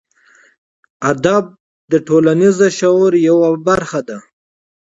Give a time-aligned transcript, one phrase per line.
[1.11, 1.43] ادب
[1.91, 4.17] د ټولنیز شعور یوه برخه ده.